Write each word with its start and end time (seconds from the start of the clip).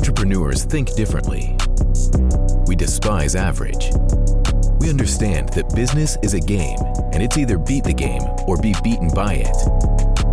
entrepreneurs 0.00 0.64
think 0.64 0.94
differently. 0.94 1.54
We 2.66 2.74
despise 2.74 3.36
average. 3.36 3.90
We 4.80 4.88
understand 4.88 5.50
that 5.50 5.74
business 5.74 6.16
is 6.22 6.32
a 6.32 6.40
game, 6.40 6.78
and 7.12 7.22
it's 7.22 7.36
either 7.36 7.58
beat 7.58 7.84
the 7.84 7.92
game 7.92 8.22
or 8.46 8.56
be 8.56 8.74
beaten 8.82 9.10
by 9.14 9.44
it. 9.44 9.56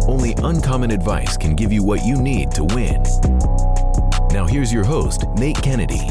Only 0.07 0.35
uncommon 0.37 0.91
advice 0.91 1.35
can 1.35 1.53
give 1.53 1.73
you 1.73 1.83
what 1.83 2.05
you 2.05 2.15
need 2.15 2.51
to 2.51 2.63
win. 2.63 3.03
Now, 4.31 4.47
here's 4.49 4.71
your 4.71 4.85
host, 4.85 5.25
Nate 5.35 5.61
Kennedy. 5.61 6.07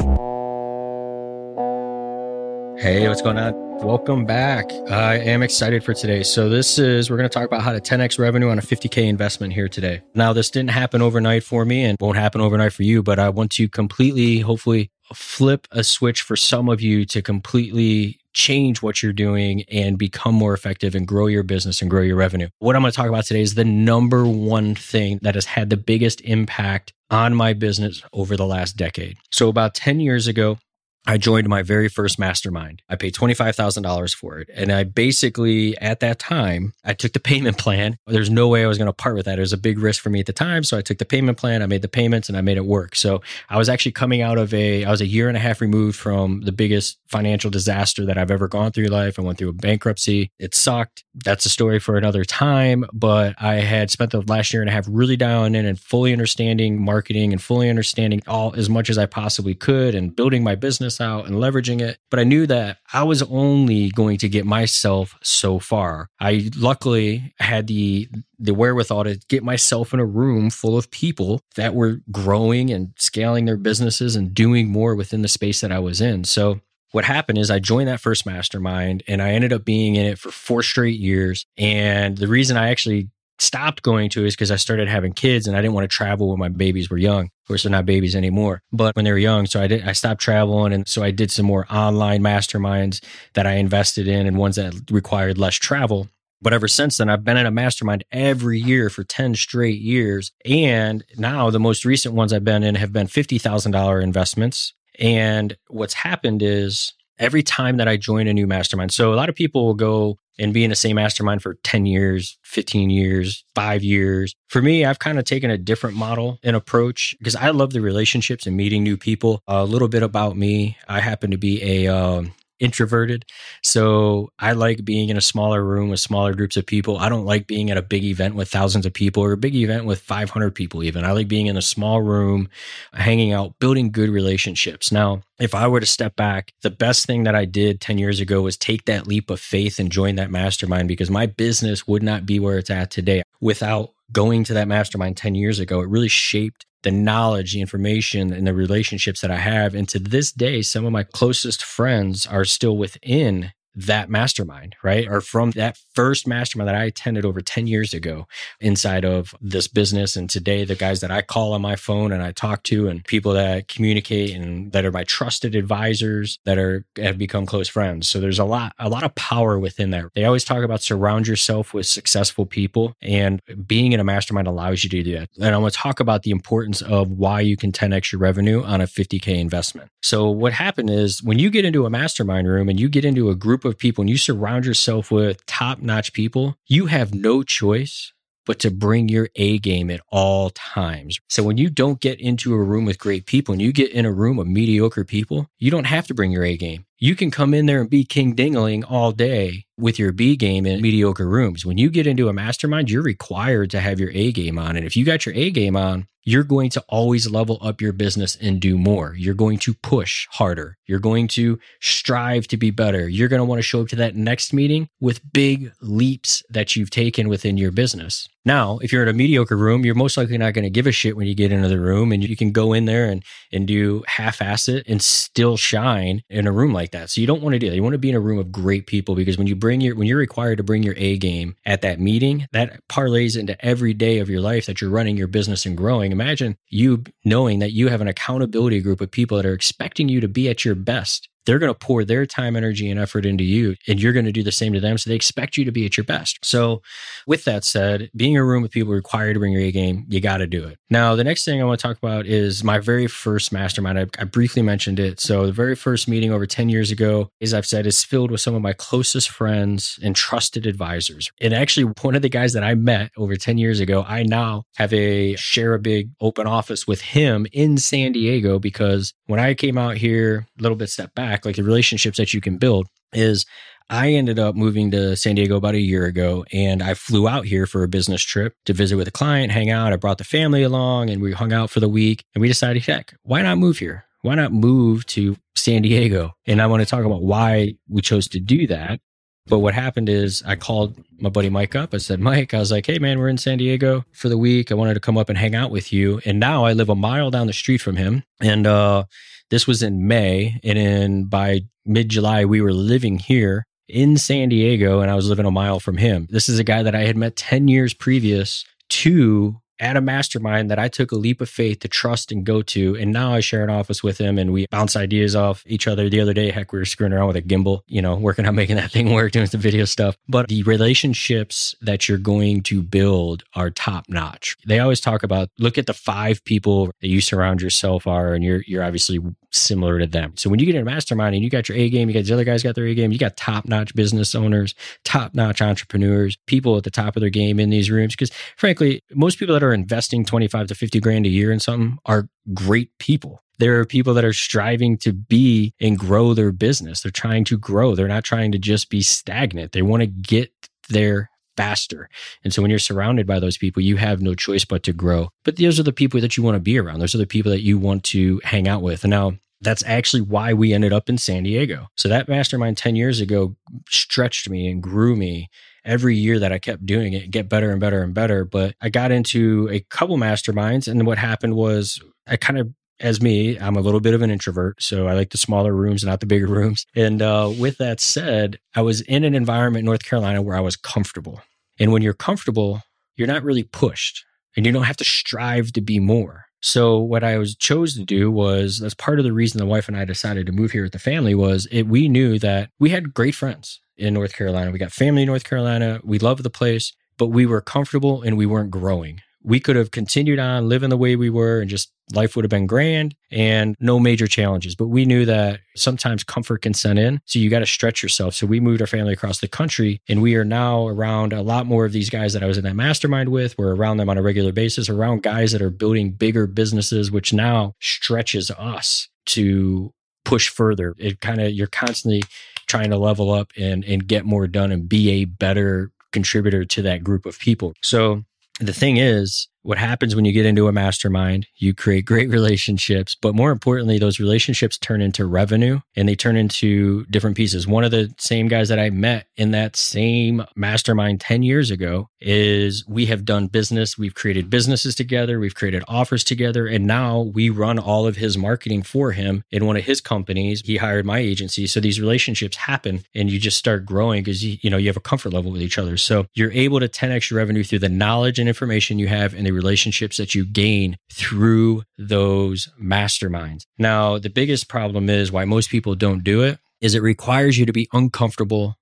Hey, 2.79 3.07
what's 3.07 3.23
going 3.23 3.39
on? 3.39 3.55
Welcome 3.79 4.23
back. 4.23 4.71
I 4.91 5.15
am 5.17 5.41
excited 5.41 5.83
for 5.83 5.95
today. 5.95 6.21
So, 6.21 6.47
this 6.47 6.77
is, 6.77 7.09
we're 7.09 7.17
going 7.17 7.27
to 7.27 7.33
talk 7.33 7.47
about 7.47 7.63
how 7.63 7.73
to 7.73 7.79
10x 7.79 8.19
revenue 8.19 8.49
on 8.49 8.59
a 8.59 8.61
50K 8.61 9.07
investment 9.07 9.51
here 9.53 9.67
today. 9.67 10.03
Now, 10.13 10.31
this 10.31 10.51
didn't 10.51 10.69
happen 10.69 11.01
overnight 11.01 11.43
for 11.43 11.65
me 11.65 11.83
and 11.83 11.97
won't 11.99 12.19
happen 12.19 12.39
overnight 12.39 12.73
for 12.73 12.83
you, 12.83 13.01
but 13.01 13.17
I 13.17 13.29
want 13.29 13.49
to 13.53 13.67
completely, 13.67 14.41
hopefully, 14.41 14.91
flip 15.11 15.67
a 15.71 15.83
switch 15.83 16.21
for 16.21 16.35
some 16.35 16.69
of 16.69 16.79
you 16.79 17.03
to 17.05 17.23
completely 17.23 18.19
change 18.33 18.83
what 18.83 19.01
you're 19.01 19.11
doing 19.11 19.63
and 19.71 19.97
become 19.97 20.35
more 20.35 20.53
effective 20.53 20.93
and 20.93 21.07
grow 21.07 21.25
your 21.25 21.41
business 21.41 21.81
and 21.81 21.89
grow 21.89 22.03
your 22.03 22.15
revenue. 22.15 22.47
What 22.59 22.75
I'm 22.75 22.83
going 22.83 22.91
to 22.91 22.95
talk 22.95 23.09
about 23.09 23.25
today 23.25 23.41
is 23.41 23.55
the 23.55 23.65
number 23.65 24.23
one 24.27 24.75
thing 24.75 25.17
that 25.23 25.33
has 25.33 25.45
had 25.45 25.71
the 25.71 25.77
biggest 25.77 26.21
impact 26.21 26.93
on 27.09 27.33
my 27.33 27.53
business 27.53 28.03
over 28.13 28.37
the 28.37 28.45
last 28.45 28.77
decade. 28.77 29.17
So, 29.31 29.49
about 29.49 29.73
10 29.73 29.99
years 29.99 30.27
ago, 30.27 30.59
I 31.07 31.17
joined 31.17 31.47
my 31.47 31.63
very 31.63 31.87
first 31.87 32.19
mastermind. 32.19 32.81
I 32.89 32.97
paid 32.97 33.15
$25,000 33.15 34.13
for 34.13 34.39
it. 34.39 34.49
And 34.53 34.73
I 34.73 34.83
basically, 34.83 35.77
at 35.77 36.01
that 36.01 36.19
time, 36.19 36.73
I 36.83 36.93
took 36.93 37.13
the 37.13 37.21
payment 37.21 37.57
plan. 37.57 37.97
There's 38.07 38.29
no 38.29 38.49
way 38.49 38.65
I 38.65 38.67
was 38.67 38.77
going 38.77 38.87
to 38.87 38.93
part 38.93 39.15
with 39.15 39.23
that. 39.23 39.37
It 39.37 39.41
was 39.41 39.53
a 39.53 39.57
big 39.57 39.79
risk 39.79 40.03
for 40.03 40.09
me 40.09 40.19
at 40.19 40.25
the 40.25 40.33
time. 40.33 40.65
So 40.65 40.77
I 40.77 40.81
took 40.81 40.97
the 40.97 41.05
payment 41.05 41.37
plan, 41.37 41.61
I 41.61 41.65
made 41.65 41.81
the 41.81 41.87
payments, 41.87 42.27
and 42.27 42.37
I 42.37 42.41
made 42.41 42.57
it 42.57 42.65
work. 42.65 42.93
So 42.93 43.21
I 43.49 43.57
was 43.57 43.69
actually 43.69 43.93
coming 43.93 44.21
out 44.21 44.37
of 44.37 44.53
a, 44.53 44.83
I 44.83 44.91
was 44.91 44.99
a 44.99 45.05
year 45.05 45.29
and 45.29 45.37
a 45.37 45.39
half 45.39 45.61
removed 45.61 45.97
from 45.97 46.41
the 46.41 46.51
biggest 46.51 46.97
financial 47.07 47.49
disaster 47.49 48.05
that 48.05 48.17
I've 48.17 48.31
ever 48.31 48.49
gone 48.49 48.73
through 48.73 48.87
in 48.87 48.91
life. 48.91 49.17
I 49.17 49.21
went 49.21 49.37
through 49.37 49.49
a 49.49 49.53
bankruptcy. 49.53 50.29
It 50.39 50.53
sucked. 50.53 51.05
That's 51.23 51.45
a 51.45 51.49
story 51.49 51.79
for 51.79 51.95
another 51.95 52.25
time. 52.25 52.85
But 52.91 53.35
I 53.41 53.55
had 53.55 53.89
spent 53.91 54.11
the 54.11 54.21
last 54.21 54.51
year 54.51 54.61
and 54.61 54.69
a 54.69 54.73
half 54.73 54.85
really 54.89 55.15
dialing 55.15 55.55
in 55.55 55.65
and 55.65 55.79
fully 55.79 56.11
understanding 56.11 56.83
marketing 56.83 57.31
and 57.31 57.41
fully 57.41 57.69
understanding 57.69 58.21
all 58.27 58.53
as 58.57 58.69
much 58.69 58.89
as 58.89 58.97
I 58.97 59.05
possibly 59.05 59.55
could 59.55 59.95
and 59.95 60.13
building 60.13 60.43
my 60.43 60.55
business 60.55 60.96
out 61.01 61.27
and 61.27 61.35
leveraging 61.35 61.81
it. 61.81 61.97
But 62.09 62.19
I 62.19 62.23
knew 62.23 62.47
that 62.47 62.77
I 62.93 63.03
was 63.03 63.21
only 63.23 63.89
going 63.89 64.17
to 64.19 64.29
get 64.29 64.45
myself 64.45 65.15
so 65.21 65.59
far. 65.59 66.09
I 66.19 66.49
luckily 66.55 67.33
had 67.39 67.67
the 67.67 68.09
the 68.39 68.53
wherewithal 68.53 69.05
to 69.05 69.19
get 69.29 69.43
myself 69.43 69.93
in 69.93 69.99
a 69.99 70.05
room 70.05 70.49
full 70.49 70.77
of 70.77 70.91
people 70.91 71.41
that 71.55 71.73
were 71.73 72.01
growing 72.11 72.69
and 72.69 72.93
scaling 72.97 73.45
their 73.45 73.57
businesses 73.57 74.15
and 74.15 74.33
doing 74.33 74.69
more 74.69 74.95
within 74.95 75.23
the 75.23 75.27
space 75.27 75.61
that 75.61 75.71
I 75.71 75.79
was 75.79 76.01
in. 76.01 76.23
So 76.23 76.61
what 76.91 77.05
happened 77.05 77.37
is 77.37 77.51
I 77.51 77.59
joined 77.59 77.87
that 77.87 77.99
first 77.99 78.25
mastermind 78.25 79.03
and 79.07 79.21
I 79.21 79.31
ended 79.31 79.51
up 79.53 79.65
being 79.65 79.95
in 79.95 80.05
it 80.05 80.19
for 80.19 80.31
four 80.31 80.63
straight 80.63 80.99
years. 80.99 81.45
And 81.57 82.17
the 82.17 82.27
reason 82.27 82.57
I 82.57 82.69
actually 82.69 83.09
stopped 83.39 83.83
going 83.83 84.09
to 84.11 84.25
is 84.25 84.35
because 84.35 84.51
I 84.51 84.55
started 84.55 84.87
having 84.87 85.13
kids 85.13 85.47
and 85.47 85.55
I 85.55 85.61
didn't 85.61 85.73
want 85.73 85.89
to 85.89 85.95
travel 85.95 86.29
when 86.29 86.39
my 86.39 86.49
babies 86.49 86.89
were 86.89 86.97
young. 86.97 87.25
Of 87.25 87.47
course, 87.47 87.63
they're 87.63 87.71
not 87.71 87.85
babies 87.85 88.15
anymore, 88.15 88.61
but 88.71 88.95
when 88.95 89.05
they 89.05 89.11
were 89.11 89.17
young. 89.17 89.45
So 89.45 89.61
I 89.61 89.67
did, 89.67 89.87
I 89.87 89.93
stopped 89.93 90.21
traveling. 90.21 90.73
And 90.73 90.87
so 90.87 91.03
I 91.03 91.11
did 91.11 91.31
some 91.31 91.45
more 91.45 91.65
online 91.71 92.21
masterminds 92.21 93.03
that 93.33 93.47
I 93.47 93.53
invested 93.53 94.07
in 94.07 94.27
and 94.27 94.37
ones 94.37 94.55
that 94.55 94.73
required 94.91 95.37
less 95.37 95.55
travel. 95.55 96.09
But 96.41 96.53
ever 96.53 96.67
since 96.67 96.97
then, 96.97 97.09
I've 97.09 97.23
been 97.23 97.37
in 97.37 97.45
a 97.45 97.51
mastermind 97.51 98.03
every 98.11 98.59
year 98.59 98.89
for 98.89 99.03
10 99.03 99.35
straight 99.35 99.79
years. 99.79 100.31
And 100.45 101.03
now 101.17 101.49
the 101.49 101.59
most 101.59 101.83
recent 101.85 102.13
ones 102.13 102.31
I've 102.31 102.43
been 102.43 102.63
in 102.63 102.75
have 102.75 102.93
been 102.93 103.07
$50,000 103.07 104.03
investments. 104.03 104.73
And 104.99 105.57
what's 105.67 105.93
happened 105.93 106.43
is 106.43 106.93
every 107.17 107.43
time 107.43 107.77
that 107.77 107.87
I 107.87 107.97
join 107.97 108.27
a 108.27 108.33
new 108.33 108.45
mastermind, 108.45 108.91
so 108.91 109.13
a 109.13 109.15
lot 109.15 109.29
of 109.29 109.35
people 109.35 109.65
will 109.65 109.73
go 109.73 110.19
and 110.39 110.53
be 110.53 110.63
in 110.63 110.69
the 110.69 110.75
same 110.75 110.95
mastermind 110.95 111.41
for 111.41 111.55
10 111.63 111.85
years, 111.85 112.37
15 112.43 112.89
years, 112.89 113.43
five 113.55 113.83
years. 113.83 114.35
For 114.49 114.61
me, 114.61 114.85
I've 114.85 114.99
kind 114.99 115.19
of 115.19 115.25
taken 115.25 115.49
a 115.49 115.57
different 115.57 115.95
model 115.95 116.39
and 116.43 116.55
approach 116.55 117.15
because 117.19 117.35
I 117.35 117.49
love 117.49 117.73
the 117.73 117.81
relationships 117.81 118.45
and 118.45 118.55
meeting 118.55 118.83
new 118.83 118.97
people. 118.97 119.41
A 119.47 119.65
little 119.65 119.87
bit 119.87 120.03
about 120.03 120.37
me 120.37 120.77
I 120.87 120.99
happen 120.99 121.31
to 121.31 121.37
be 121.37 121.61
a 121.63 121.87
um, 121.87 122.33
introverted. 122.59 123.25
So 123.63 124.31
I 124.39 124.53
like 124.53 124.83
being 124.83 125.09
in 125.09 125.17
a 125.17 125.21
smaller 125.21 125.63
room 125.63 125.89
with 125.89 125.99
smaller 125.99 126.33
groups 126.33 126.57
of 126.57 126.65
people. 126.65 126.97
I 126.97 127.09
don't 127.09 127.25
like 127.25 127.47
being 127.47 127.69
at 127.71 127.77
a 127.77 127.81
big 127.81 128.03
event 128.03 128.35
with 128.35 128.49
thousands 128.49 128.85
of 128.85 128.93
people 128.93 129.23
or 129.23 129.31
a 129.31 129.37
big 129.37 129.55
event 129.55 129.85
with 129.85 129.99
500 130.01 130.53
people, 130.55 130.83
even. 130.83 131.03
I 131.03 131.11
like 131.11 131.27
being 131.27 131.47
in 131.47 131.57
a 131.57 131.61
small 131.61 132.01
room, 132.01 132.49
hanging 132.93 133.33
out, 133.33 133.57
building 133.59 133.91
good 133.91 134.09
relationships. 134.09 134.91
Now, 134.91 135.21
if 135.39 135.53
I 135.53 135.67
were 135.67 135.79
to 135.79 135.85
step 135.85 136.15
back, 136.15 136.51
the 136.61 136.71
best 136.71 137.05
thing 137.05 137.23
that 137.23 137.35
I 137.35 137.45
did 137.45 137.81
10 137.81 137.97
years 137.97 138.19
ago 138.19 138.41
was 138.41 138.57
take 138.57 138.85
that 138.85 139.07
leap 139.07 139.29
of 139.29 139.39
faith 139.39 139.79
and 139.79 139.91
join 139.91 140.15
that 140.15 140.31
mastermind 140.31 140.87
because 140.87 141.09
my 141.09 141.25
business 141.25 141.87
would 141.87 142.03
not 142.03 142.25
be 142.25 142.39
where 142.39 142.57
it's 142.57 142.69
at 142.69 142.91
today 142.91 143.23
without 143.39 143.91
going 144.11 144.43
to 144.45 144.53
that 144.53 144.67
mastermind 144.67 145.17
10 145.17 145.35
years 145.35 145.59
ago. 145.59 145.81
It 145.81 145.89
really 145.89 146.07
shaped 146.07 146.65
the 146.83 146.91
knowledge, 146.91 147.53
the 147.53 147.61
information, 147.61 148.31
and 148.31 148.45
the 148.45 148.53
relationships 148.53 149.21
that 149.21 149.31
I 149.31 149.37
have. 149.37 149.75
And 149.75 149.87
to 149.89 149.99
this 149.99 150.31
day, 150.31 150.61
some 150.61 150.85
of 150.85 150.91
my 150.91 151.03
closest 151.03 151.63
friends 151.63 152.27
are 152.27 152.45
still 152.45 152.77
within 152.77 153.51
that 153.77 154.09
mastermind, 154.09 154.75
right? 154.83 155.07
Or 155.07 155.21
from 155.21 155.51
that 155.51 155.77
first 155.93 156.27
mastermind 156.27 156.67
that 156.67 156.75
I 156.75 156.85
attended 156.85 157.25
over 157.25 157.41
10 157.41 157.67
years 157.67 157.93
ago 157.93 158.27
inside 158.59 159.05
of 159.05 159.35
this 159.39 159.67
business. 159.67 160.15
And 160.15 160.29
today, 160.29 160.65
the 160.65 160.75
guys 160.75 161.01
that 161.01 161.11
I 161.11 161.21
call 161.21 161.53
on 161.53 161.61
my 161.61 161.75
phone 161.75 162.11
and 162.11 162.23
I 162.23 162.31
talk 162.31 162.63
to, 162.63 162.87
and 162.87 163.05
people 163.05 163.33
that 163.33 163.67
communicate 163.67 164.35
and 164.35 164.71
that 164.71 164.83
are 164.83 164.91
my 164.91 165.03
trusted 165.03 165.53
advisors 165.55 166.39
that 166.45 166.57
are 166.57 166.85
have 166.97 167.19
become 167.19 167.45
close 167.45 167.67
friends. 167.67 168.07
So 168.07 168.19
there's 168.19 168.39
a 168.39 168.45
lot, 168.45 168.73
a 168.79 168.89
lot 168.89 169.03
of 169.03 169.13
power 169.13 169.59
within 169.59 169.91
that. 169.91 170.05
They 170.15 170.25
always 170.25 170.43
talk 170.43 170.63
about 170.63 170.81
surround 170.81 171.27
yourself 171.27 171.73
with 171.73 171.85
successful 171.85 172.47
people, 172.47 172.95
and 173.01 173.41
being 173.67 173.91
in 173.91 173.99
a 173.99 174.03
mastermind 174.03 174.47
allows 174.47 174.83
you 174.83 174.89
to 174.89 175.03
do 175.03 175.17
that. 175.17 175.29
And 175.39 175.53
I 175.53 175.57
want 175.59 175.73
to 175.73 175.79
talk 175.79 175.99
about 175.99 176.23
the 176.23 176.31
importance 176.31 176.81
of 176.81 177.11
why 177.11 177.41
you 177.41 177.55
can 177.55 177.71
10x 177.71 178.11
your 178.11 178.19
revenue 178.19 178.63
on 178.63 178.81
a 178.81 178.85
50K 178.85 179.37
investment. 179.37 179.91
So 180.01 180.29
what 180.29 180.53
happened 180.53 180.89
is 180.89 181.21
when 181.21 181.37
you 181.37 181.49
get 181.49 181.65
into 181.65 181.85
a 181.85 181.89
mastermind 181.89 182.47
room 182.47 182.69
and 182.69 182.79
you 182.79 182.89
get 182.89 183.05
into 183.05 183.29
a 183.29 183.35
group 183.35 183.65
of 183.67 183.77
people 183.77 184.01
and 184.01 184.09
you 184.09 184.17
surround 184.17 184.65
yourself 184.65 185.11
with 185.11 185.45
top 185.45 185.79
notch 185.79 186.13
people, 186.13 186.57
you 186.65 186.87
have 186.87 187.13
no 187.13 187.43
choice 187.43 188.13
but 188.47 188.57
to 188.59 188.71
bring 188.71 189.09
your 189.09 189.29
A 189.35 189.59
game 189.59 189.91
at 189.91 190.01
all 190.09 190.49
times. 190.49 191.19
So 191.29 191.43
when 191.43 191.57
you 191.57 191.69
don't 191.69 192.01
get 192.01 192.19
into 192.19 192.53
a 192.53 192.63
room 192.63 192.85
with 192.85 192.97
great 192.97 193.27
people 193.27 193.51
and 193.53 193.61
you 193.61 193.71
get 193.71 193.91
in 193.91 194.05
a 194.05 194.11
room 194.11 194.39
of 194.39 194.47
mediocre 194.47 195.03
people, 195.03 195.47
you 195.59 195.69
don't 195.69 195.83
have 195.83 196.07
to 196.07 196.15
bring 196.15 196.31
your 196.31 196.45
A 196.45 196.57
game. 196.57 196.86
You 196.99 197.15
can 197.15 197.29
come 197.29 197.53
in 197.53 197.67
there 197.67 197.81
and 197.81 197.89
be 197.91 198.03
king 198.03 198.35
dingling 198.35 198.83
all 198.89 199.11
day 199.11 199.65
with 199.77 199.99
your 199.99 200.11
B 200.11 200.35
game 200.35 200.65
in 200.65 200.81
mediocre 200.81 201.27
rooms. 201.27 201.63
When 201.63 201.77
you 201.77 201.91
get 201.91 202.07
into 202.07 202.27
a 202.27 202.33
mastermind, 202.33 202.89
you're 202.89 203.03
required 203.03 203.69
to 203.69 203.79
have 203.79 203.99
your 203.99 204.09
A 204.15 204.31
game 204.31 204.57
on. 204.57 204.75
And 204.75 204.83
if 204.83 204.97
you 204.97 205.05
got 205.05 205.23
your 205.23 205.35
A 205.35 205.51
game 205.51 205.75
on, 205.75 206.07
you're 206.27 206.43
going 206.43 206.69
to 206.71 206.83
always 206.89 207.29
level 207.29 207.57
up 207.61 207.79
your 207.79 207.93
business 207.93 208.35
and 208.35 208.59
do 208.59 208.77
more. 208.77 209.15
You're 209.15 209.33
going 209.33 209.59
to 209.59 209.73
push 209.75 210.27
harder. 210.31 210.77
You're 210.85 210.99
going 210.99 211.29
to 211.29 211.57
strive 211.79 212.47
to 212.47 212.57
be 212.57 212.69
better. 212.69 213.07
You're 213.07 213.29
going 213.29 213.39
to 213.39 213.45
want 213.45 213.59
to 213.59 213.63
show 213.63 213.81
up 213.81 213.87
to 213.89 213.95
that 213.97 214.17
next 214.17 214.51
meeting 214.51 214.89
with 214.99 215.21
big 215.31 215.71
leaps 215.79 216.43
that 216.49 216.75
you've 216.75 216.89
taken 216.89 217.29
within 217.29 217.55
your 217.55 217.71
business. 217.71 218.27
Now, 218.43 218.77
if 218.79 218.91
you're 218.91 219.03
in 219.03 219.09
a 219.09 219.13
mediocre 219.13 219.55
room, 219.55 219.85
you're 219.85 219.95
most 219.95 220.17
likely 220.17 220.37
not 220.37 220.53
going 220.53 220.63
to 220.63 220.69
give 220.69 220.85
a 220.87 220.91
shit 220.91 221.15
when 221.15 221.27
you 221.27 221.35
get 221.35 221.53
into 221.53 221.69
the 221.69 221.79
room 221.79 222.11
and 222.11 222.21
you 222.21 222.35
can 222.35 222.51
go 222.51 222.73
in 222.73 222.83
there 222.85 223.05
and, 223.05 223.23
and 223.53 223.65
do 223.65 224.03
half 224.07 224.41
ass 224.41 224.67
it 224.67 224.85
and 224.85 225.01
still 225.01 225.55
shine 225.55 226.23
in 226.29 226.45
a 226.45 226.51
room 226.51 226.73
like 226.73 226.86
that. 226.91 227.09
So 227.09 227.21
you 227.21 227.27
don't 227.27 227.41
want 227.41 227.53
to 227.53 227.59
do 227.59 227.69
that. 227.69 227.75
You 227.75 227.83
want 227.83 227.93
to 227.93 227.99
be 227.99 228.09
in 228.09 228.15
a 228.15 228.19
room 228.19 228.39
of 228.39 228.51
great 228.51 228.87
people 228.87 229.15
because 229.15 229.37
when 229.37 229.47
you 229.47 229.55
bring 229.55 229.81
your, 229.81 229.95
when 229.95 230.07
you're 230.07 230.17
required 230.17 230.57
to 230.57 230.63
bring 230.63 230.83
your 230.83 230.95
A 230.97 231.17
game 231.17 231.55
at 231.65 231.81
that 231.81 231.99
meeting, 231.99 232.47
that 232.51 232.85
parlays 232.87 233.37
into 233.37 233.63
every 233.63 233.93
day 233.93 234.19
of 234.19 234.29
your 234.29 234.41
life 234.41 234.65
that 234.65 234.81
you're 234.81 234.89
running 234.89 235.17
your 235.17 235.27
business 235.27 235.65
and 235.65 235.77
growing 235.77 236.11
imagine 236.11 236.57
you 236.69 237.03
knowing 237.23 237.59
that 237.59 237.71
you 237.71 237.87
have 237.87 238.01
an 238.01 238.07
accountability 238.07 238.81
group 238.81 239.01
of 239.01 239.11
people 239.11 239.37
that 239.37 239.45
are 239.45 239.53
expecting 239.53 240.09
you 240.09 240.21
to 240.21 240.27
be 240.27 240.49
at 240.49 240.65
your 240.65 240.75
best 240.75 241.29
they're 241.47 241.59
going 241.59 241.73
to 241.73 241.79
pour 241.79 242.03
their 242.03 242.25
time, 242.25 242.55
energy, 242.55 242.89
and 242.89 242.99
effort 242.99 243.25
into 243.25 243.43
you, 243.43 243.75
and 243.87 244.01
you're 244.01 244.13
going 244.13 244.25
to 244.25 244.31
do 244.31 244.43
the 244.43 244.51
same 244.51 244.73
to 244.73 244.79
them. 244.79 244.97
So 244.97 245.09
they 245.09 245.15
expect 245.15 245.57
you 245.57 245.65
to 245.65 245.71
be 245.71 245.85
at 245.85 245.97
your 245.97 246.03
best. 246.03 246.37
So, 246.43 246.81
with 247.25 247.45
that 247.45 247.63
said, 247.63 248.09
being 248.15 248.33
in 248.33 248.39
a 248.39 248.45
room 248.45 248.61
with 248.61 248.71
people 248.71 248.93
required 248.93 249.33
to 249.33 249.39
bring 249.39 249.53
your 249.53 249.61
A 249.61 249.71
game, 249.71 250.05
you 250.09 250.19
got 250.19 250.37
to 250.37 250.47
do 250.47 250.65
it. 250.65 250.77
Now, 250.89 251.15
the 251.15 251.23
next 251.23 251.45
thing 251.45 251.61
I 251.61 251.65
want 251.65 251.79
to 251.79 251.87
talk 251.87 251.97
about 251.97 252.25
is 252.25 252.63
my 252.63 252.79
very 252.79 253.07
first 253.07 253.51
mastermind. 253.51 253.99
I, 253.99 254.05
I 254.19 254.23
briefly 254.25 254.61
mentioned 254.61 254.99
it. 254.99 255.19
So, 255.19 255.45
the 255.45 255.51
very 255.51 255.75
first 255.75 256.07
meeting 256.07 256.31
over 256.31 256.45
10 256.45 256.69
years 256.69 256.91
ago, 256.91 257.29
as 257.41 257.53
I've 257.53 257.65
said, 257.65 257.85
is 257.85 258.03
filled 258.03 258.31
with 258.31 258.41
some 258.41 258.55
of 258.55 258.61
my 258.61 258.73
closest 258.73 259.29
friends 259.29 259.99
and 260.03 260.15
trusted 260.15 260.65
advisors. 260.65 261.31
And 261.39 261.53
actually, 261.53 261.91
one 262.01 262.15
of 262.15 262.21
the 262.21 262.29
guys 262.29 262.53
that 262.53 262.63
I 262.63 262.75
met 262.75 263.11
over 263.17 263.35
10 263.35 263.57
years 263.57 263.79
ago, 263.79 264.03
I 264.07 264.23
now 264.23 264.63
have 264.75 264.93
a 264.93 265.35
share 265.35 265.73
a 265.73 265.79
big 265.79 266.09
open 266.19 266.47
office 266.47 266.87
with 266.87 267.01
him 267.01 267.47
in 267.53 267.77
San 267.77 268.11
Diego 268.11 268.59
because 268.59 269.13
when 269.25 269.39
I 269.39 269.53
came 269.53 269.77
out 269.77 269.97
here, 269.97 270.47
a 270.59 270.61
little 270.61 270.77
bit 270.77 270.89
step 270.89 271.13
back, 271.15 271.36
back, 271.37 271.45
like 271.45 271.55
the 271.55 271.63
relationships 271.63 272.17
that 272.17 272.33
you 272.33 272.41
can 272.41 272.57
build. 272.57 272.87
is 273.13 273.45
I 273.89 274.11
ended 274.11 274.37
up 274.37 274.55
moving 274.55 274.91
to 274.91 275.15
San 275.15 275.35
Diego 275.35 275.55
about 275.55 275.75
a 275.75 275.79
year 275.79 276.05
ago 276.05 276.43
and 276.51 276.83
I 276.83 276.93
flew 276.93 277.27
out 277.27 277.45
here 277.45 277.65
for 277.65 277.83
a 277.83 277.87
business 277.87 278.21
trip 278.21 278.53
to 278.65 278.73
visit 278.73 278.97
with 278.97 279.07
a 279.07 279.11
client, 279.11 279.51
hang 279.51 279.69
out. 279.69 279.93
I 279.93 279.95
brought 279.95 280.17
the 280.17 280.25
family 280.25 280.63
along 280.63 281.09
and 281.09 281.21
we 281.21 281.31
hung 281.31 281.53
out 281.53 281.69
for 281.69 281.79
the 281.79 281.87
week 281.87 282.25
and 282.35 282.41
we 282.41 282.49
decided, 282.49 282.83
heck, 282.83 283.13
why 283.23 283.41
not 283.41 283.57
move 283.57 283.77
here? 283.77 284.03
Why 284.23 284.35
not 284.35 284.51
move 284.51 285.05
to 285.07 285.37
San 285.55 285.83
Diego? 285.83 286.33
And 286.45 286.61
I 286.61 286.67
want 286.67 286.81
to 286.81 286.85
talk 286.85 287.05
about 287.05 287.23
why 287.23 287.75
we 287.87 288.01
chose 288.01 288.27
to 288.29 288.41
do 288.41 288.67
that. 288.67 288.99
But 289.49 289.59
what 289.59 289.73
happened 289.73 290.09
is 290.09 290.43
I 290.45 290.55
called 290.55 290.97
my 291.19 291.29
buddy 291.29 291.49
Mike 291.49 291.75
up. 291.75 291.93
I 291.93 291.97
said, 291.97 292.19
Mike, 292.19 292.53
I 292.53 292.59
was 292.59 292.71
like, 292.71 292.85
hey, 292.85 292.99
man, 292.99 293.19
we're 293.19 293.29
in 293.29 293.37
San 293.37 293.57
Diego 293.57 294.05
for 294.11 294.29
the 294.29 294.37
week. 294.37 294.71
I 294.71 294.75
wanted 294.75 294.95
to 294.95 294.99
come 294.99 295.17
up 295.17 295.29
and 295.29 295.37
hang 295.37 295.55
out 295.55 295.71
with 295.71 295.93
you. 295.93 296.21
And 296.25 296.39
now 296.39 296.65
I 296.65 296.73
live 296.73 296.89
a 296.89 296.95
mile 296.95 297.31
down 297.31 297.47
the 297.47 297.53
street 297.53 297.79
from 297.79 297.95
him. 297.95 298.23
And 298.41 298.67
uh, 298.67 299.05
this 299.49 299.65
was 299.65 299.81
in 299.81 300.07
May. 300.07 300.59
And 300.63 300.77
in 300.77 301.25
by 301.25 301.61
mid 301.85 302.09
July, 302.09 302.45
we 302.45 302.61
were 302.61 302.73
living 302.73 303.19
here 303.19 303.65
in 303.87 304.17
San 304.17 304.49
Diego 304.49 304.99
and 304.99 305.09
I 305.09 305.15
was 305.15 305.29
living 305.29 305.45
a 305.45 305.51
mile 305.51 305.79
from 305.79 305.97
him. 305.97 306.27
This 306.29 306.49
is 306.49 306.59
a 306.59 306.63
guy 306.63 306.83
that 306.83 306.95
I 306.95 307.05
had 307.05 307.15
met 307.15 307.35
10 307.35 307.67
years 307.67 307.93
previous 307.93 308.65
to 308.89 309.61
at 309.79 309.97
a 309.97 310.01
mastermind 310.01 310.69
that 310.71 310.79
I 310.79 310.87
took 310.87 311.11
a 311.11 311.15
leap 311.15 311.41
of 311.41 311.49
faith 311.49 311.79
to 311.79 311.87
trust 311.87 312.31
and 312.31 312.45
go 312.45 312.61
to. 312.63 312.95
And 312.95 313.11
now 313.11 313.33
I 313.33 313.39
share 313.39 313.63
an 313.63 313.69
office 313.69 314.03
with 314.03 314.17
him 314.17 314.37
and 314.37 314.51
we 314.51 314.67
bounce 314.67 314.95
ideas 314.95 315.35
off 315.35 315.63
each 315.65 315.87
other. 315.87 316.09
The 316.09 316.19
other 316.19 316.33
day, 316.33 316.51
heck, 316.51 316.71
we 316.71 316.79
were 316.79 316.85
screwing 316.85 317.13
around 317.13 317.27
with 317.27 317.35
a 317.35 317.41
gimbal, 317.41 317.81
you 317.87 318.01
know, 318.01 318.15
working 318.15 318.45
on 318.45 318.55
making 318.55 318.75
that 318.77 318.91
thing 318.91 319.13
work, 319.13 319.31
doing 319.31 319.45
some 319.45 319.61
video 319.61 319.85
stuff. 319.85 320.17
But 320.27 320.47
the 320.47 320.63
relationships 320.63 321.75
that 321.81 322.07
you're 322.07 322.17
going 322.17 322.63
to 322.63 322.81
build 322.81 323.43
are 323.53 323.69
top 323.69 324.05
notch. 324.09 324.57
They 324.65 324.79
always 324.79 324.99
talk 324.99 325.23
about 325.23 325.49
look 325.59 325.77
at 325.77 325.85
the 325.85 325.93
five 325.93 326.43
people 326.43 326.87
that 327.01 327.07
you 327.07 327.21
surround 327.21 327.61
yourself 327.61 328.07
are, 328.07 328.33
and 328.33 328.43
you're 328.43 328.63
you're 328.67 328.83
obviously 328.83 329.19
similar 329.51 329.99
to 329.99 330.07
them. 330.07 330.33
So 330.35 330.49
when 330.49 330.59
you 330.59 330.65
get 330.65 330.75
in 330.75 330.81
a 330.81 330.85
mastermind 330.85 331.35
and 331.35 331.43
you 331.43 331.49
got 331.49 331.69
your 331.69 331.77
A 331.77 331.89
game, 331.89 332.09
you 332.09 332.13
got 332.13 332.25
the 332.25 332.33
other 332.33 332.43
guys 332.43 332.63
got 332.63 332.75
their 332.75 332.85
A 332.85 332.93
game, 332.93 333.11
you 333.11 333.17
got 333.17 333.37
top 333.37 333.65
notch 333.65 333.95
business 333.95 334.35
owners, 334.35 334.75
top 335.03 335.33
notch 335.33 335.61
entrepreneurs, 335.61 336.37
people 336.47 336.77
at 336.77 336.83
the 336.83 336.91
top 336.91 337.15
of 337.15 337.21
their 337.21 337.29
game 337.29 337.59
in 337.59 337.69
these 337.69 337.89
rooms. 337.89 338.13
Because 338.13 338.31
frankly, 338.55 339.01
most 339.13 339.39
people 339.39 339.53
that 339.53 339.63
are 339.63 339.73
investing 339.73 340.25
25 340.25 340.67
to 340.67 340.75
50 340.75 340.99
grand 340.99 341.25
a 341.25 341.29
year 341.29 341.51
in 341.51 341.59
something 341.59 341.97
are 342.05 342.27
great 342.53 342.91
people. 342.99 343.41
There 343.59 343.79
are 343.79 343.85
people 343.85 344.13
that 344.13 344.25
are 344.25 344.33
striving 344.33 344.97
to 344.99 345.13
be 345.13 345.73
and 345.81 345.97
grow 345.97 346.33
their 346.33 346.51
business. 346.51 347.01
They're 347.01 347.11
trying 347.11 347.43
to 347.45 347.57
grow. 347.57 347.95
They're 347.95 348.07
not 348.07 348.23
trying 348.23 348.51
to 348.51 348.59
just 348.59 348.89
be 348.89 349.01
stagnant. 349.01 349.71
They 349.71 349.81
want 349.81 350.01
to 350.01 350.07
get 350.07 350.51
there 350.89 351.29
faster. 351.57 352.09
And 352.43 352.53
so 352.53 352.61
when 352.61 352.69
you're 352.69 352.79
surrounded 352.79 353.27
by 353.27 353.39
those 353.39 353.57
people, 353.57 353.81
you 353.81 353.97
have 353.97 354.21
no 354.21 354.35
choice 354.35 354.63
but 354.63 354.83
to 354.83 354.93
grow. 354.93 355.29
But 355.43 355.57
those 355.57 355.79
are 355.79 355.83
the 355.83 355.91
people 355.91 356.21
that 356.21 356.37
you 356.37 356.43
want 356.43 356.55
to 356.55 356.61
be 356.61 356.77
around. 356.77 356.99
Those 356.99 357.15
are 357.15 357.19
the 357.19 357.25
people 357.25 357.51
that 357.51 357.63
you 357.63 357.77
want 357.77 358.03
to 358.05 358.39
hang 358.43 358.67
out 358.67 358.81
with. 358.81 359.03
And 359.03 359.11
now 359.11 359.33
that's 359.61 359.83
actually 359.85 360.21
why 360.21 360.53
we 360.53 360.73
ended 360.73 360.93
up 360.93 361.09
in 361.09 361.17
San 361.17 361.43
Diego. 361.43 361.87
So 361.95 362.07
that 362.09 362.29
mastermind 362.29 362.77
10 362.77 362.95
years 362.95 363.19
ago 363.19 363.55
stretched 363.89 364.49
me 364.49 364.69
and 364.69 364.81
grew 364.81 365.15
me 365.15 365.49
every 365.83 366.15
year 366.15 366.37
that 366.37 366.51
I 366.51 366.59
kept 366.59 366.85
doing 366.85 367.13
it, 367.13 367.31
get 367.31 367.49
better 367.49 367.71
and 367.71 367.79
better 367.79 368.03
and 368.03 368.13
better. 368.13 368.45
But 368.45 368.75
I 368.81 368.89
got 368.89 369.11
into 369.11 369.67
a 369.71 369.79
couple 369.89 370.17
masterminds. 370.17 370.87
And 370.87 371.07
what 371.07 371.17
happened 371.17 371.55
was 371.55 371.99
I 372.27 372.37
kind 372.37 372.59
of 372.59 372.71
as 372.99 373.21
me, 373.21 373.59
I'm 373.59 373.75
a 373.75 373.81
little 373.81 373.99
bit 373.99 374.13
of 374.13 374.21
an 374.21 374.31
introvert, 374.31 374.81
so 374.81 375.07
I 375.07 375.13
like 375.13 375.29
the 375.29 375.37
smaller 375.37 375.73
rooms, 375.73 376.03
not 376.03 376.19
the 376.19 376.25
bigger 376.25 376.47
rooms. 376.59 376.85
And 376.95 377.21
uh, 377.21 377.51
with 377.57 377.77
that 377.77 377.99
said, 377.99 378.59
I 378.75 378.81
was 378.81 379.01
in 379.01 379.23
an 379.23 379.35
environment 379.35 379.81
in 379.81 379.85
North 379.85 380.03
Carolina 380.03 380.41
where 380.41 380.57
I 380.57 380.61
was 380.61 380.75
comfortable. 380.75 381.41
And 381.79 381.91
when 381.91 382.01
you're 382.01 382.13
comfortable, 382.13 382.81
you're 383.15 383.27
not 383.27 383.43
really 383.43 383.63
pushed, 383.63 384.25
and 384.55 384.65
you 384.65 384.71
don't 384.71 384.83
have 384.83 384.97
to 384.97 385.03
strive 385.03 385.73
to 385.73 385.81
be 385.81 385.99
more. 385.99 386.45
So 386.59 386.97
what 386.97 387.23
I 387.23 387.37
was 387.37 387.55
chose 387.55 387.93
to 387.95 388.03
do 388.03 388.31
was 388.31 388.79
that's 388.79 388.95
part 388.95 389.19
of 389.19 389.25
the 389.25 389.33
reason 389.33 389.59
the 389.59 389.65
wife 389.65 389.87
and 389.87 389.95
I 389.95 390.05
decided 390.05 390.47
to 390.47 390.51
move 390.51 390.71
here 390.71 390.83
with 390.83 390.91
the 390.91 390.99
family 390.99 391.35
was 391.35 391.67
it 391.71 391.83
we 391.83 392.09
knew 392.09 392.39
that 392.39 392.71
we 392.79 392.89
had 392.89 393.13
great 393.13 393.35
friends 393.35 393.79
in 393.95 394.15
North 394.15 394.35
Carolina. 394.35 394.71
We 394.71 394.79
got 394.79 394.91
family 394.91 395.21
in 395.21 395.27
North 395.27 395.43
Carolina. 395.43 396.01
We 396.03 396.17
loved 396.17 396.41
the 396.41 396.49
place, 396.49 396.93
but 397.17 397.27
we 397.27 397.45
were 397.45 397.61
comfortable 397.61 398.23
and 398.23 398.37
we 398.37 398.47
weren't 398.47 398.71
growing 398.71 399.21
we 399.43 399.59
could 399.59 399.75
have 399.75 399.91
continued 399.91 400.39
on 400.39 400.67
living 400.67 400.89
the 400.89 400.97
way 400.97 401.15
we 401.15 401.29
were 401.29 401.61
and 401.61 401.69
just 401.69 401.91
life 402.13 402.35
would 402.35 402.45
have 402.45 402.49
been 402.49 402.67
grand 402.67 403.15
and 403.31 403.75
no 403.79 403.99
major 403.99 404.27
challenges. 404.27 404.75
But 404.75 404.87
we 404.87 405.05
knew 405.05 405.25
that 405.25 405.59
sometimes 405.75 406.23
comfort 406.23 406.61
can 406.61 406.73
set 406.73 406.97
in. 406.97 407.21
So 407.25 407.39
you 407.39 407.49
got 407.49 407.59
to 407.59 407.65
stretch 407.65 408.01
yourself. 408.01 408.33
So 408.33 408.47
we 408.47 408.59
moved 408.59 408.81
our 408.81 408.87
family 408.87 409.13
across 409.13 409.39
the 409.39 409.47
country 409.47 410.01
and 410.07 410.21
we 410.21 410.35
are 410.35 410.45
now 410.45 410.87
around 410.87 411.33
a 411.33 411.41
lot 411.41 411.65
more 411.65 411.85
of 411.85 411.91
these 411.91 412.09
guys 412.09 412.33
that 412.33 412.43
I 412.43 412.47
was 412.47 412.57
in 412.57 412.63
that 412.63 412.75
mastermind 412.75 413.29
with. 413.29 413.57
We're 413.57 413.75
around 413.75 413.97
them 413.97 414.09
on 414.09 414.17
a 414.17 414.21
regular 414.21 414.51
basis, 414.51 414.89
around 414.89 415.23
guys 415.23 415.51
that 415.51 415.61
are 415.61 415.69
building 415.69 416.11
bigger 416.11 416.47
businesses, 416.47 417.11
which 417.11 417.33
now 417.33 417.75
stretches 417.79 418.49
us 418.51 419.09
to 419.27 419.93
push 420.23 420.49
further. 420.49 420.95
It 420.97 421.19
kind 421.21 421.41
of, 421.41 421.51
you're 421.51 421.67
constantly 421.67 422.23
trying 422.67 422.89
to 422.89 422.97
level 422.97 423.31
up 423.31 423.51
and, 423.57 423.83
and 423.85 424.07
get 424.07 424.25
more 424.25 424.47
done 424.47 424.71
and 424.71 424.87
be 424.87 425.09
a 425.09 425.25
better 425.25 425.91
contributor 426.11 426.65
to 426.65 426.81
that 426.81 427.03
group 427.03 427.25
of 427.25 427.39
people. 427.39 427.73
So 427.81 428.23
the 428.59 428.73
thing 428.73 428.97
is, 428.97 429.47
what 429.67 429.77
happens 429.77 430.15
when 430.15 430.23
you 430.23 430.31
get 430.31 430.45
into 430.45 430.69
a 430.69 430.71
mastermind, 430.71 431.45
you 431.57 431.73
create 431.73 432.05
great 432.05 432.29
relationships, 432.29 433.15
but 433.15 433.35
more 433.35 433.51
importantly, 433.51 433.99
those 433.99 434.17
relationships 434.17 434.77
turn 434.77 435.01
into 435.01 435.25
revenue 435.25 435.81
and 435.93 436.07
they 436.07 436.15
turn 436.15 436.37
into 436.37 437.03
different 437.07 437.35
pieces. 437.35 437.67
One 437.67 437.83
of 437.83 437.91
the 437.91 438.09
same 438.17 438.47
guys 438.47 438.69
that 438.69 438.79
I 438.79 438.91
met 438.91 439.27
in 439.35 439.51
that 439.51 439.75
same 439.75 440.45
mastermind 440.55 441.19
10 441.19 441.43
years 441.43 441.69
ago 441.69 442.07
is 442.21 442.87
we 442.87 443.07
have 443.07 443.25
done 443.25 443.47
business. 443.47 443.97
We've 443.97 444.15
created 444.15 444.49
businesses 444.49 444.95
together. 444.95 445.37
We've 445.37 445.53
created 445.53 445.83
offers 445.85 446.23
together. 446.23 446.65
And 446.65 446.87
now 446.87 447.19
we 447.19 447.49
run 447.49 447.77
all 447.77 448.07
of 448.07 448.15
his 448.15 448.37
marketing 448.37 448.83
for 448.83 449.11
him 449.11 449.43
in 449.51 449.65
one 449.65 449.75
of 449.75 449.83
his 449.83 449.99
companies. 449.99 450.61
He 450.61 450.77
hired 450.77 451.05
my 451.05 451.19
agency. 451.19 451.67
So 451.67 451.81
these 451.81 451.99
relationships 451.99 452.55
happen 452.55 453.03
and 453.13 453.29
you 453.29 453.37
just 453.37 453.57
start 453.57 453.85
growing 453.85 454.23
because 454.23 454.45
you, 454.45 454.57
you 454.61 454.69
know, 454.69 454.77
you 454.77 454.87
have 454.87 454.95
a 454.95 455.01
comfort 455.01 455.33
level 455.33 455.51
with 455.51 455.61
each 455.61 455.77
other. 455.77 455.97
So 455.97 456.25
you're 456.33 456.53
able 456.53 456.79
to 456.79 456.87
10x 456.87 457.29
your 457.29 457.37
revenue 457.37 457.65
through 457.65 457.79
the 457.79 457.89
knowledge 457.89 458.39
and 458.39 458.47
information 458.47 458.97
you 458.97 459.07
have 459.07 459.33
and 459.33 459.45
the 459.45 459.56
relationships 459.57 460.17
that 460.17 460.33
you 460.33 460.45
gain 460.45 460.97
through 461.11 461.83
those 461.97 462.69
masterminds. 462.81 463.63
Now, 463.77 464.17
the 464.17 464.29
biggest 464.29 464.69
problem 464.69 465.09
is 465.09 465.31
why 465.31 465.43
most 465.45 465.69
people 465.69 465.95
don't 465.95 466.23
do 466.23 466.43
it 466.43 466.59
is 466.79 466.95
it 466.95 467.01
requires 467.01 467.57
you 467.57 467.65
to 467.65 467.73
be 467.73 467.89
uncomfortable 467.91 468.75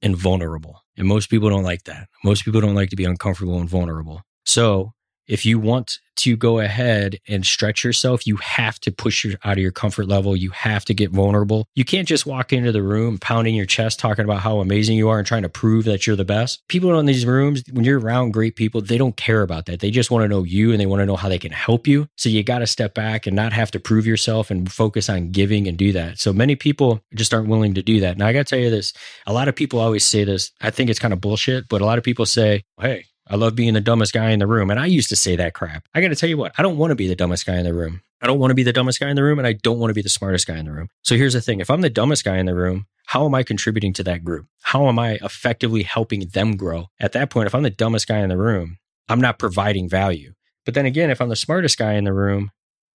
and 0.00 0.16
vulnerable. 0.16 0.82
And 0.96 1.06
most 1.06 1.28
people 1.28 1.50
don't 1.50 1.62
like 1.62 1.84
that. 1.84 2.08
Most 2.24 2.44
people 2.44 2.60
don't 2.60 2.74
like 2.74 2.90
to 2.90 2.96
be 2.96 3.04
uncomfortable 3.04 3.58
and 3.58 3.68
vulnerable. 3.68 4.22
So 4.44 4.92
if 5.26 5.46
you 5.46 5.58
want 5.58 5.98
to 6.16 6.36
go 6.36 6.58
ahead 6.60 7.18
and 7.26 7.44
stretch 7.44 7.84
yourself, 7.84 8.26
you 8.26 8.36
have 8.36 8.78
to 8.80 8.92
push 8.92 9.24
your 9.24 9.34
out 9.44 9.54
of 9.54 9.58
your 9.58 9.72
comfort 9.72 10.06
level. 10.06 10.36
You 10.36 10.50
have 10.50 10.84
to 10.86 10.94
get 10.94 11.10
vulnerable. 11.10 11.66
You 11.74 11.84
can't 11.84 12.06
just 12.06 12.26
walk 12.26 12.52
into 12.52 12.72
the 12.72 12.82
room 12.82 13.18
pounding 13.18 13.54
your 13.54 13.66
chest, 13.66 13.98
talking 13.98 14.24
about 14.24 14.40
how 14.40 14.60
amazing 14.60 14.96
you 14.96 15.08
are 15.08 15.18
and 15.18 15.26
trying 15.26 15.42
to 15.42 15.48
prove 15.48 15.84
that 15.86 16.06
you're 16.06 16.16
the 16.16 16.24
best. 16.24 16.62
People 16.68 16.98
in 16.98 17.06
these 17.06 17.26
rooms, 17.26 17.62
when 17.72 17.84
you're 17.84 17.98
around 17.98 18.32
great 18.32 18.56
people, 18.56 18.80
they 18.80 18.98
don't 18.98 19.16
care 19.16 19.42
about 19.42 19.66
that. 19.66 19.80
They 19.80 19.90
just 19.90 20.10
want 20.10 20.24
to 20.24 20.28
know 20.28 20.44
you 20.44 20.70
and 20.72 20.80
they 20.80 20.86
want 20.86 21.00
to 21.00 21.06
know 21.06 21.16
how 21.16 21.28
they 21.28 21.38
can 21.38 21.52
help 21.52 21.86
you. 21.86 22.06
So 22.16 22.28
you 22.28 22.42
got 22.42 22.58
to 22.58 22.66
step 22.66 22.94
back 22.94 23.26
and 23.26 23.34
not 23.34 23.52
have 23.52 23.70
to 23.72 23.80
prove 23.80 24.06
yourself 24.06 24.50
and 24.50 24.70
focus 24.70 25.08
on 25.08 25.30
giving 25.30 25.66
and 25.66 25.78
do 25.78 25.92
that. 25.92 26.18
So 26.18 26.32
many 26.32 26.56
people 26.56 27.00
just 27.14 27.32
aren't 27.32 27.48
willing 27.48 27.74
to 27.74 27.82
do 27.82 28.00
that. 28.00 28.18
Now 28.18 28.26
I 28.26 28.32
got 28.32 28.46
to 28.46 28.50
tell 28.50 28.58
you 28.58 28.70
this. 28.70 28.92
A 29.26 29.32
lot 29.32 29.48
of 29.48 29.56
people 29.56 29.80
always 29.80 30.04
say 30.04 30.24
this. 30.24 30.52
I 30.60 30.70
think 30.70 30.90
it's 30.90 30.98
kind 30.98 31.14
of 31.14 31.20
bullshit, 31.20 31.68
but 31.68 31.80
a 31.80 31.84
lot 31.84 31.98
of 31.98 32.04
people 32.04 32.26
say, 32.26 32.64
"Hey, 32.80 33.06
I 33.28 33.36
love 33.36 33.54
being 33.54 33.74
the 33.74 33.80
dumbest 33.80 34.12
guy 34.12 34.30
in 34.30 34.38
the 34.38 34.46
room. 34.46 34.70
And 34.70 34.80
I 34.80 34.86
used 34.86 35.08
to 35.10 35.16
say 35.16 35.36
that 35.36 35.54
crap. 35.54 35.84
I 35.94 36.00
got 36.00 36.08
to 36.08 36.16
tell 36.16 36.28
you 36.28 36.36
what, 36.36 36.52
I 36.58 36.62
don't 36.62 36.76
want 36.76 36.90
to 36.90 36.96
be 36.96 37.08
the 37.08 37.14
dumbest 37.14 37.46
guy 37.46 37.56
in 37.56 37.64
the 37.64 37.74
room. 37.74 38.02
I 38.20 38.26
don't 38.26 38.38
want 38.38 38.50
to 38.50 38.54
be 38.54 38.62
the 38.62 38.72
dumbest 38.72 39.00
guy 39.00 39.10
in 39.10 39.16
the 39.16 39.22
room 39.22 39.38
and 39.38 39.46
I 39.46 39.54
don't 39.54 39.78
want 39.78 39.90
to 39.90 39.94
be 39.94 40.02
the 40.02 40.08
smartest 40.08 40.46
guy 40.46 40.56
in 40.56 40.66
the 40.66 40.72
room. 40.72 40.88
So 41.02 41.16
here's 41.16 41.32
the 41.32 41.40
thing 41.40 41.60
if 41.60 41.70
I'm 41.70 41.80
the 41.80 41.90
dumbest 41.90 42.24
guy 42.24 42.38
in 42.38 42.46
the 42.46 42.54
room, 42.54 42.86
how 43.06 43.26
am 43.26 43.34
I 43.34 43.42
contributing 43.42 43.92
to 43.94 44.04
that 44.04 44.24
group? 44.24 44.46
How 44.62 44.88
am 44.88 44.98
I 44.98 45.18
effectively 45.22 45.82
helping 45.82 46.28
them 46.28 46.56
grow? 46.56 46.86
At 47.00 47.12
that 47.12 47.30
point, 47.30 47.46
if 47.46 47.54
I'm 47.54 47.62
the 47.62 47.70
dumbest 47.70 48.08
guy 48.08 48.18
in 48.18 48.28
the 48.28 48.36
room, 48.36 48.78
I'm 49.08 49.20
not 49.20 49.38
providing 49.38 49.88
value. 49.88 50.34
But 50.64 50.74
then 50.74 50.86
again, 50.86 51.10
if 51.10 51.20
I'm 51.20 51.28
the 51.28 51.36
smartest 51.36 51.78
guy 51.78 51.94
in 51.94 52.04
the 52.04 52.12
room, 52.12 52.52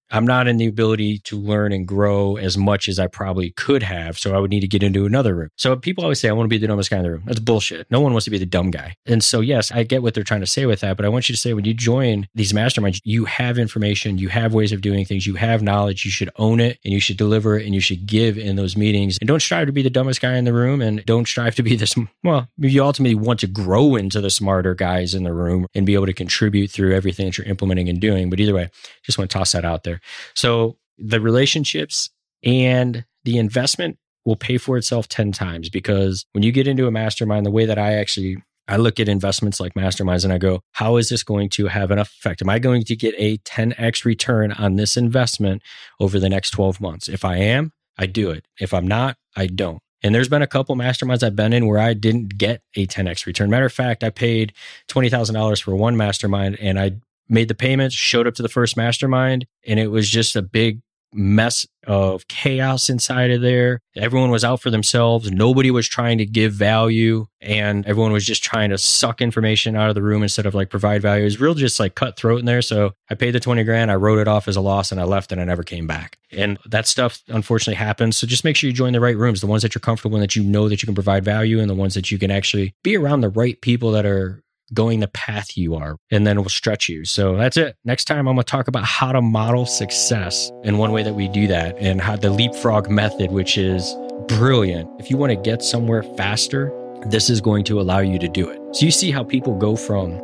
I'm 0.09 0.25
not 0.25 0.47
in 0.47 0.57
the 0.57 0.67
ability 0.67 1.19
to 1.19 1.37
learn 1.37 1.71
and 1.71 1.87
grow 1.87 2.37
as 2.37 2.57
much 2.57 2.87
as 2.87 2.99
I 2.99 3.07
probably 3.07 3.51
could 3.51 3.83
have. 3.83 4.17
So 4.17 4.35
I 4.35 4.39
would 4.39 4.49
need 4.49 4.61
to 4.61 4.67
get 4.67 4.83
into 4.83 5.05
another 5.05 5.35
room. 5.35 5.49
So 5.57 5.75
people 5.75 6.03
always 6.03 6.19
say, 6.19 6.29
I 6.29 6.31
want 6.31 6.45
to 6.45 6.49
be 6.49 6.57
the 6.57 6.67
dumbest 6.67 6.89
guy 6.89 6.97
in 6.97 7.03
the 7.03 7.11
room. 7.11 7.23
That's 7.25 7.39
bullshit. 7.39 7.89
No 7.91 7.99
one 8.01 8.13
wants 8.13 8.25
to 8.25 8.31
be 8.31 8.37
the 8.37 8.45
dumb 8.45 8.71
guy. 8.71 8.95
And 9.05 9.23
so, 9.23 9.41
yes, 9.41 9.71
I 9.71 9.83
get 9.83 10.03
what 10.03 10.13
they're 10.13 10.23
trying 10.23 10.41
to 10.41 10.47
say 10.47 10.65
with 10.65 10.81
that. 10.81 10.97
But 10.97 11.05
I 11.05 11.09
want 11.09 11.29
you 11.29 11.35
to 11.35 11.41
say 11.41 11.53
when 11.53 11.65
you 11.65 11.73
join 11.73 12.27
these 12.35 12.53
masterminds, 12.53 13.01
you 13.03 13.25
have 13.25 13.57
information, 13.57 14.17
you 14.17 14.29
have 14.29 14.53
ways 14.53 14.71
of 14.71 14.81
doing 14.81 15.05
things, 15.05 15.27
you 15.27 15.35
have 15.35 15.61
knowledge. 15.61 16.05
You 16.05 16.11
should 16.11 16.29
own 16.37 16.59
it 16.59 16.79
and 16.83 16.93
you 16.93 16.99
should 16.99 17.17
deliver 17.17 17.57
it 17.57 17.65
and 17.65 17.75
you 17.75 17.81
should 17.81 18.05
give 18.05 18.37
in 18.37 18.55
those 18.55 18.77
meetings. 18.77 19.17
And 19.19 19.27
don't 19.27 19.41
strive 19.41 19.67
to 19.67 19.73
be 19.73 19.81
the 19.81 19.89
dumbest 19.89 20.21
guy 20.21 20.35
in 20.35 20.45
the 20.45 20.53
room 20.53 20.81
and 20.81 21.05
don't 21.05 21.27
strive 21.27 21.55
to 21.55 21.63
be 21.63 21.75
this. 21.75 21.95
Well, 22.23 22.47
you 22.57 22.83
ultimately 22.83 23.15
want 23.15 23.39
to 23.41 23.47
grow 23.47 23.95
into 23.95 24.21
the 24.21 24.29
smarter 24.29 24.75
guys 24.75 25.13
in 25.13 25.23
the 25.23 25.33
room 25.33 25.67
and 25.73 25.85
be 25.85 25.93
able 25.93 26.05
to 26.05 26.13
contribute 26.13 26.69
through 26.71 26.93
everything 26.93 27.25
that 27.25 27.37
you're 27.37 27.47
implementing 27.47 27.89
and 27.89 27.99
doing. 27.99 28.29
But 28.29 28.39
either 28.39 28.53
way, 28.53 28.69
just 29.03 29.17
want 29.17 29.29
to 29.29 29.37
toss 29.37 29.51
that 29.51 29.65
out 29.65 29.83
there. 29.83 29.96
So 30.33 30.77
the 30.97 31.19
relationships 31.21 32.09
and 32.43 33.05
the 33.23 33.37
investment 33.37 33.97
will 34.25 34.35
pay 34.35 34.57
for 34.57 34.77
itself 34.77 35.07
10 35.07 35.31
times 35.31 35.69
because 35.69 36.25
when 36.33 36.43
you 36.43 36.51
get 36.51 36.67
into 36.67 36.87
a 36.87 36.91
mastermind, 36.91 37.45
the 37.45 37.51
way 37.51 37.65
that 37.65 37.79
I 37.79 37.93
actually 37.93 38.37
I 38.67 38.75
look 38.75 38.99
at 38.99 39.07
investments 39.07 39.59
like 39.59 39.75
masterminds 39.75 40.25
and 40.25 40.33
I 40.33 40.37
go, 40.37 40.61
how 40.73 40.97
is 40.97 41.07
this 41.07 41.23
going 41.23 41.49
to 41.51 41.67
have 41.67 41.89
an 41.89 41.99
effect? 41.99 42.41
Am 42.41 42.49
I 42.49 42.59
going 42.59 42.83
to 42.83 42.95
get 42.97 43.15
a 43.17 43.37
10x 43.37 44.03
return 44.03 44.51
on 44.51 44.75
this 44.75 44.97
investment 44.97 45.61
over 46.01 46.19
the 46.19 46.27
next 46.27 46.51
12 46.51 46.81
months? 46.81 47.07
If 47.07 47.23
I 47.23 47.37
am, 47.37 47.71
I 47.97 48.07
do 48.07 48.29
it. 48.29 48.45
If 48.59 48.73
I'm 48.73 48.85
not, 48.85 49.15
I 49.37 49.47
don't. 49.47 49.81
And 50.03 50.13
there's 50.13 50.29
been 50.29 50.41
a 50.41 50.47
couple 50.47 50.75
masterminds 50.75 51.23
I've 51.23 51.35
been 51.35 51.53
in 51.53 51.65
where 51.65 51.79
I 51.79 51.93
didn't 51.93 52.37
get 52.37 52.61
a 52.75 52.85
10x 52.85 53.25
return. 53.25 53.49
Matter 53.49 53.65
of 53.65 53.73
fact, 53.73 54.03
I 54.03 54.09
paid 54.09 54.53
$20,000 54.89 55.61
for 55.61 55.75
one 55.75 55.97
mastermind 55.97 56.57
and 56.59 56.77
I 56.77 56.97
made 57.29 57.47
the 57.47 57.55
payments, 57.55 57.95
showed 57.95 58.27
up 58.27 58.35
to 58.35 58.43
the 58.43 58.49
first 58.49 58.77
mastermind, 58.77 59.45
and 59.65 59.79
it 59.79 59.87
was 59.87 60.09
just 60.09 60.35
a 60.35 60.41
big 60.41 60.81
mess 61.13 61.65
of 61.85 62.27
chaos 62.27 62.89
inside 62.89 63.31
of 63.31 63.41
there. 63.41 63.79
Everyone 63.95 64.29
was 64.29 64.43
out 64.43 64.61
for 64.61 64.69
themselves. 64.69 65.31
Nobody 65.31 65.71
was 65.71 65.87
trying 65.87 66.17
to 66.17 66.25
give 66.25 66.53
value 66.53 67.25
and 67.39 67.85
everyone 67.85 68.11
was 68.11 68.25
just 68.25 68.43
trying 68.43 68.71
to 68.71 68.77
suck 68.77 69.21
information 69.21 69.75
out 69.75 69.89
of 69.89 69.95
the 69.95 70.01
room 70.01 70.21
instead 70.21 70.45
of 70.45 70.53
like 70.53 70.69
provide 70.69 71.01
value. 71.01 71.21
It 71.21 71.25
was 71.25 71.39
real 71.39 71.53
just 71.53 71.79
like 71.79 71.95
cutthroat 71.95 72.39
in 72.39 72.45
there. 72.45 72.61
So 72.61 72.91
I 73.09 73.15
paid 73.15 73.31
the 73.31 73.39
20 73.39 73.63
grand. 73.63 73.89
I 73.89 73.95
wrote 73.95 74.19
it 74.19 74.27
off 74.27 74.47
as 74.47 74.57
a 74.57 74.61
loss 74.61 74.91
and 74.91 74.99
I 74.99 75.05
left 75.05 75.31
and 75.31 75.39
I 75.39 75.45
never 75.45 75.63
came 75.63 75.87
back. 75.87 76.17
And 76.31 76.57
that 76.65 76.87
stuff 76.87 77.23
unfortunately 77.29 77.75
happens. 77.75 78.17
So 78.17 78.27
just 78.27 78.43
make 78.43 78.55
sure 78.55 78.67
you 78.69 78.73
join 78.73 78.93
the 78.93 78.99
right 78.99 79.17
rooms, 79.17 79.39
the 79.39 79.47
ones 79.47 79.61
that 79.61 79.73
you're 79.73 79.79
comfortable 79.79 80.17
in, 80.17 80.21
that 80.21 80.35
you 80.35 80.43
know 80.43 80.67
that 80.67 80.81
you 80.81 80.85
can 80.85 80.95
provide 80.95 81.23
value 81.23 81.59
and 81.59 81.69
the 81.69 81.75
ones 81.75 81.93
that 81.93 82.11
you 82.11 82.19
can 82.19 82.31
actually 82.31 82.75
be 82.83 82.97
around 82.97 83.21
the 83.21 83.29
right 83.29 83.59
people 83.61 83.91
that 83.91 84.05
are 84.05 84.43
going 84.73 84.99
the 84.99 85.07
path 85.07 85.57
you 85.57 85.75
are, 85.75 85.97
and 86.11 86.25
then 86.25 86.37
we'll 86.37 86.49
stretch 86.49 86.89
you. 86.89 87.05
So 87.05 87.35
that's 87.35 87.57
it. 87.57 87.75
Next 87.85 88.05
time, 88.05 88.27
I'm 88.27 88.35
going 88.35 88.37
to 88.37 88.43
talk 88.43 88.67
about 88.67 88.85
how 88.85 89.11
to 89.11 89.21
model 89.21 89.65
success 89.65 90.51
and 90.63 90.77
one 90.79 90.91
way 90.91 91.03
that 91.03 91.13
we 91.13 91.27
do 91.27 91.47
that, 91.47 91.77
and 91.77 92.01
how 92.01 92.15
the 92.15 92.29
leapfrog 92.29 92.89
method, 92.89 93.31
which 93.31 93.57
is 93.57 93.95
brilliant. 94.27 94.89
If 94.99 95.09
you 95.09 95.17
want 95.17 95.31
to 95.31 95.37
get 95.37 95.61
somewhere 95.61 96.03
faster, 96.03 96.71
this 97.07 97.29
is 97.29 97.39
going 97.39 97.63
to 97.65 97.79
allow 97.79 97.99
you 97.99 98.19
to 98.19 98.27
do 98.27 98.49
it. 98.49 98.59
So 98.75 98.85
you 98.85 98.91
see 98.91 99.11
how 99.11 99.23
people 99.23 99.55
go 99.55 99.75
from 99.75 100.21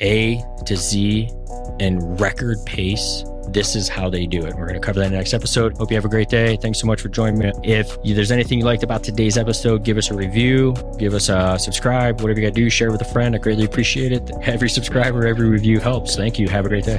A 0.00 0.42
to 0.64 0.76
Z 0.76 1.30
in 1.78 2.00
record 2.16 2.58
pace 2.66 3.24
this 3.48 3.76
is 3.76 3.88
how 3.88 4.10
they 4.10 4.26
do 4.26 4.44
it. 4.46 4.54
We're 4.54 4.66
going 4.66 4.74
to 4.74 4.80
cover 4.80 5.00
that 5.00 5.06
in 5.06 5.12
the 5.12 5.18
next 5.18 5.34
episode. 5.34 5.76
Hope 5.76 5.90
you 5.90 5.96
have 5.96 6.04
a 6.04 6.08
great 6.08 6.28
day. 6.28 6.56
Thanks 6.56 6.80
so 6.80 6.86
much 6.86 7.00
for 7.00 7.08
joining 7.08 7.38
me. 7.38 7.52
If 7.62 7.96
there's 8.02 8.32
anything 8.32 8.58
you 8.58 8.64
liked 8.64 8.82
about 8.82 9.02
today's 9.04 9.38
episode, 9.38 9.84
give 9.84 9.96
us 9.96 10.10
a 10.10 10.14
review, 10.14 10.74
give 10.98 11.14
us 11.14 11.28
a 11.28 11.58
subscribe, 11.58 12.20
whatever 12.20 12.40
you 12.40 12.46
got 12.46 12.54
to 12.54 12.60
do, 12.60 12.68
share 12.70 12.90
with 12.90 13.02
a 13.02 13.12
friend. 13.12 13.34
I 13.34 13.38
greatly 13.38 13.64
appreciate 13.64 14.12
it. 14.12 14.30
Every 14.42 14.68
subscriber, 14.68 15.26
every 15.26 15.48
review 15.48 15.80
helps. 15.80 16.16
Thank 16.16 16.38
you. 16.38 16.48
Have 16.48 16.66
a 16.66 16.68
great 16.68 16.84
day. 16.84 16.98